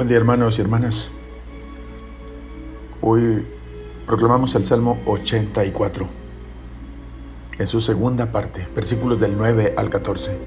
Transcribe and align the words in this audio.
Buen 0.00 0.08
día 0.08 0.16
hermanos 0.16 0.56
y 0.56 0.62
hermanas. 0.62 1.10
Hoy 3.02 3.46
proclamamos 4.06 4.54
el 4.54 4.64
Salmo 4.64 4.98
84, 5.04 6.08
en 7.58 7.66
su 7.66 7.82
segunda 7.82 8.32
parte, 8.32 8.66
versículos 8.74 9.20
del 9.20 9.36
9 9.36 9.74
al 9.76 9.90
14. 9.90 10.38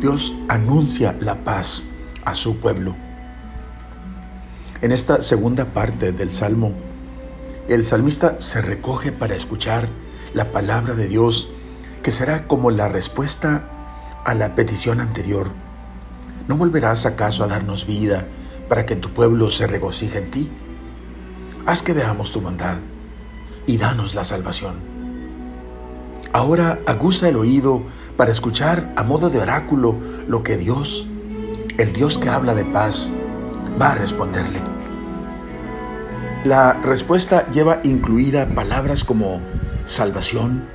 Dios 0.00 0.34
anuncia 0.48 1.14
la 1.20 1.44
paz 1.44 1.90
a 2.24 2.34
su 2.34 2.56
pueblo. 2.56 2.96
En 4.80 4.92
esta 4.92 5.20
segunda 5.20 5.74
parte 5.74 6.12
del 6.12 6.32
Salmo, 6.32 6.72
el 7.68 7.84
salmista 7.84 8.40
se 8.40 8.62
recoge 8.62 9.12
para 9.12 9.34
escuchar 9.34 9.90
la 10.32 10.52
palabra 10.52 10.94
de 10.94 11.06
Dios, 11.06 11.50
que 12.02 12.12
será 12.12 12.46
como 12.46 12.70
la 12.70 12.88
respuesta 12.88 13.68
a 14.24 14.34
la 14.34 14.54
petición 14.54 15.00
anterior. 15.00 15.48
¿No 16.48 16.56
volverás 16.56 17.04
acaso 17.04 17.44
a 17.44 17.46
darnos 17.46 17.86
vida? 17.86 18.26
Para 18.70 18.86
que 18.86 18.94
tu 18.94 19.10
pueblo 19.10 19.50
se 19.50 19.66
regocije 19.66 20.16
en 20.16 20.30
ti. 20.30 20.48
Haz 21.66 21.82
que 21.82 21.92
veamos 21.92 22.30
tu 22.30 22.40
bondad 22.40 22.76
y 23.66 23.78
danos 23.78 24.14
la 24.14 24.22
salvación. 24.22 24.76
Ahora 26.32 26.78
aguza 26.86 27.28
el 27.28 27.34
oído 27.34 27.82
para 28.16 28.30
escuchar 28.30 28.94
a 28.96 29.02
modo 29.02 29.28
de 29.28 29.40
oráculo 29.40 29.96
lo 30.28 30.44
que 30.44 30.56
Dios, 30.56 31.08
el 31.78 31.92
Dios 31.92 32.16
que 32.16 32.28
habla 32.28 32.54
de 32.54 32.64
paz, 32.64 33.10
va 33.80 33.90
a 33.90 33.94
responderle. 33.96 34.60
La 36.44 36.74
respuesta 36.74 37.50
lleva 37.50 37.80
incluida 37.82 38.48
palabras 38.50 39.02
como 39.02 39.40
salvación, 39.84 40.68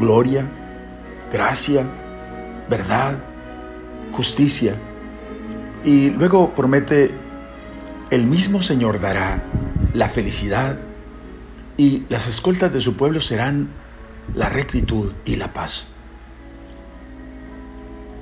gloria, 0.00 0.50
gracia, 1.30 1.86
verdad, 2.68 3.18
justicia, 4.10 4.76
y 5.84 6.10
luego 6.10 6.54
promete, 6.54 7.10
el 8.10 8.26
mismo 8.26 8.62
Señor 8.62 9.00
dará 9.00 9.44
la 9.92 10.08
felicidad 10.08 10.78
y 11.76 12.04
las 12.08 12.26
escoltas 12.26 12.72
de 12.72 12.80
su 12.80 12.96
pueblo 12.96 13.20
serán 13.20 13.68
la 14.34 14.48
rectitud 14.48 15.12
y 15.24 15.36
la 15.36 15.52
paz. 15.52 15.88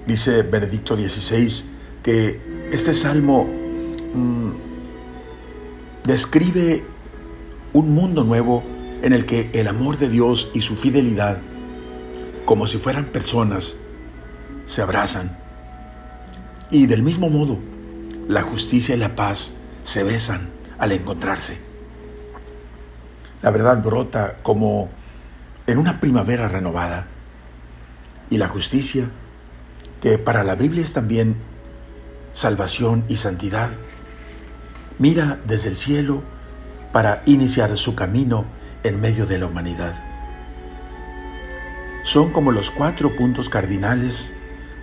Dice 0.07 0.43
Benedicto 0.43 0.97
XVI 0.97 1.65
que 2.03 2.41
este 2.73 2.95
salmo 2.95 3.45
mm, 4.15 4.51
describe 6.05 6.85
un 7.73 7.95
mundo 7.95 8.25
nuevo 8.25 8.65
en 9.03 9.13
el 9.13 9.25
que 9.25 9.51
el 9.53 9.69
amor 9.69 9.99
de 9.99 10.09
Dios 10.09 10.51
y 10.53 10.63
su 10.63 10.75
fidelidad, 10.75 11.39
como 12.45 12.67
si 12.67 12.79
fueran 12.79 13.07
personas, 13.07 13.77
se 14.65 14.83
abrazan 14.83 15.42
y 16.73 16.87
del 16.87 17.03
mismo 17.03 17.29
modo, 17.29 17.59
la 18.29 18.43
justicia 18.43 18.95
y 18.95 18.99
la 18.99 19.15
paz 19.15 19.53
se 19.83 20.03
besan 20.03 20.49
al 20.79 20.93
encontrarse. 20.93 21.59
La 23.43 23.51
verdad 23.51 23.83
brota 23.83 24.39
como 24.43 24.89
en 25.67 25.77
una 25.77 26.01
primavera 26.01 26.49
renovada. 26.49 27.09
Y 28.31 28.39
la 28.39 28.49
justicia, 28.49 29.11
que 30.01 30.17
para 30.17 30.45
la 30.45 30.55
Biblia 30.55 30.83
es 30.83 30.95
también 30.95 31.37
salvación 32.33 33.05
y 33.07 33.17
santidad, 33.17 33.69
mira 34.99 35.41
desde 35.47 35.69
el 35.69 35.77
cielo 35.77 36.23
para 36.91 37.23
iniciar 37.27 37.77
su 37.77 37.95
camino 37.95 38.47
en 38.83 38.99
medio 38.99 39.27
de 39.27 39.39
la 39.39 39.47
humanidad. 39.47 39.93
Son 42.03 42.33
como 42.33 42.51
los 42.51 42.71
cuatro 42.71 43.15
puntos 43.15 43.51
cardinales 43.51 44.33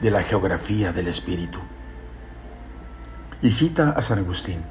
de 0.03 0.11
la 0.11 0.21
geografía 0.21 0.93
del 0.93 1.07
Espíritu. 1.07 1.59
Y 3.41 3.51
cita 3.51 3.91
a 3.91 4.01
San 4.01 4.19
Agustín. 4.19 4.63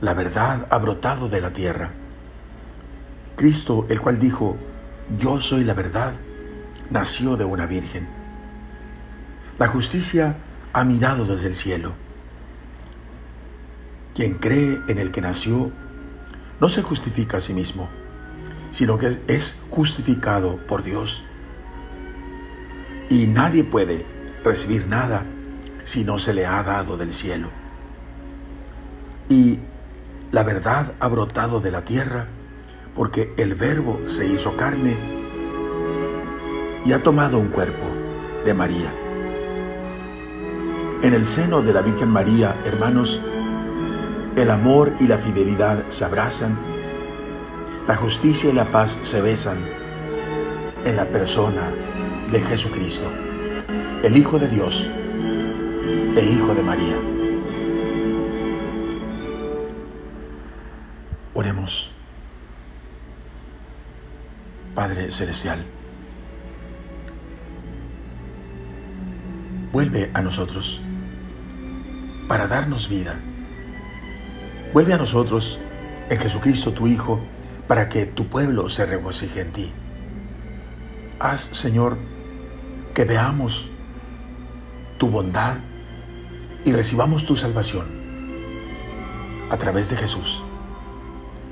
La 0.00 0.14
verdad 0.14 0.68
ha 0.70 0.78
brotado 0.78 1.28
de 1.28 1.40
la 1.40 1.50
tierra. 1.50 1.90
Cristo, 3.34 3.86
el 3.88 4.00
cual 4.00 4.20
dijo, 4.20 4.56
yo 5.18 5.40
soy 5.40 5.64
la 5.64 5.74
verdad, 5.74 6.12
nació 6.90 7.36
de 7.36 7.44
una 7.44 7.66
virgen. 7.66 8.08
La 9.58 9.66
justicia 9.66 10.36
ha 10.72 10.84
mirado 10.84 11.24
desde 11.24 11.48
el 11.48 11.56
cielo. 11.56 11.94
Quien 14.14 14.34
cree 14.34 14.80
en 14.86 14.98
el 14.98 15.10
que 15.10 15.20
nació 15.20 15.72
no 16.60 16.68
se 16.68 16.82
justifica 16.82 17.38
a 17.38 17.40
sí 17.40 17.54
mismo, 17.54 17.88
sino 18.70 18.98
que 18.98 19.18
es 19.26 19.58
justificado 19.68 20.64
por 20.68 20.84
Dios. 20.84 21.24
Y 23.10 23.26
nadie 23.26 23.64
puede 23.64 24.06
recibir 24.44 24.86
nada 24.86 25.26
si 25.84 26.02
no 26.02 26.18
se 26.18 26.34
le 26.34 26.46
ha 26.46 26.62
dado 26.62 26.96
del 26.96 27.12
cielo. 27.12 27.50
Y 29.28 29.60
la 30.32 30.42
verdad 30.42 30.94
ha 30.98 31.06
brotado 31.06 31.60
de 31.60 31.70
la 31.70 31.84
tierra 31.84 32.26
porque 32.94 33.32
el 33.36 33.54
verbo 33.54 34.00
se 34.06 34.26
hizo 34.26 34.56
carne 34.56 34.96
y 36.84 36.92
ha 36.92 37.02
tomado 37.02 37.38
un 37.38 37.48
cuerpo 37.48 37.86
de 38.44 38.54
María. 38.54 38.92
En 41.02 41.14
el 41.14 41.24
seno 41.24 41.62
de 41.62 41.72
la 41.72 41.82
Virgen 41.82 42.08
María, 42.08 42.60
hermanos, 42.64 43.22
el 44.36 44.50
amor 44.50 44.94
y 45.00 45.06
la 45.06 45.18
fidelidad 45.18 45.84
se 45.88 46.04
abrazan, 46.04 46.58
la 47.86 47.94
justicia 47.94 48.50
y 48.50 48.52
la 48.52 48.70
paz 48.70 48.98
se 49.02 49.20
besan 49.20 49.58
en 50.84 50.96
la 50.96 51.06
persona 51.06 51.72
de 52.30 52.40
Jesucristo, 52.40 53.10
el 54.02 54.16
Hijo 54.16 54.38
de 54.38 54.48
Dios, 54.48 54.90
e 56.16 56.24
Hijo 56.24 56.54
de 56.54 56.62
María. 56.62 56.96
Oremos. 61.34 61.90
Padre 64.74 65.10
Celestial, 65.10 65.64
vuelve 69.72 70.10
a 70.14 70.20
nosotros 70.20 70.82
para 72.28 72.46
darnos 72.46 72.88
vida. 72.88 73.20
Vuelve 74.72 74.92
a 74.92 74.98
nosotros 74.98 75.60
en 76.10 76.18
Jesucristo 76.18 76.72
tu 76.72 76.86
Hijo 76.88 77.20
para 77.68 77.88
que 77.88 78.06
tu 78.06 78.26
pueblo 78.26 78.68
se 78.68 78.86
regocije 78.86 79.40
en 79.40 79.52
ti. 79.52 79.72
Haz, 81.20 81.40
Señor, 81.40 81.96
que 82.94 83.04
veamos 83.04 83.70
tu 84.98 85.08
bondad 85.08 85.56
y 86.64 86.72
recibamos 86.72 87.26
tu 87.26 87.36
salvación 87.36 87.86
a 89.50 89.58
través 89.58 89.90
de 89.90 89.96
Jesús, 89.96 90.42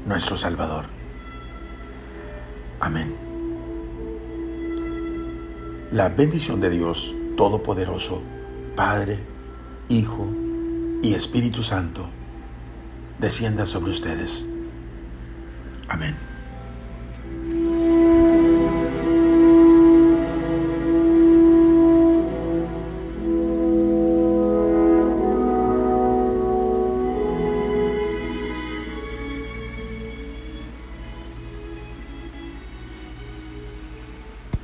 nuestro 0.07 0.37
Salvador. 0.37 0.87
Amén. 2.81 3.15
La 5.93 6.09
bendición 6.09 6.61
de 6.61 6.71
Dios 6.71 7.15
Todopoderoso, 7.37 8.23
Padre, 8.75 9.21
Hijo 9.89 10.27
y 11.03 11.15
Espíritu 11.15 11.63
Santo, 11.63 12.09
descienda 13.19 13.67
sobre 13.67 13.91
ustedes. 13.91 14.47
Amén. 15.89 16.32